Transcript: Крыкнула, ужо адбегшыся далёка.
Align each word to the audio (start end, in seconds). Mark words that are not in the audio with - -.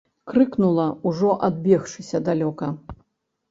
Крыкнула, 0.29 0.85
ужо 1.09 1.29
адбегшыся 1.49 2.25
далёка. 2.33 2.73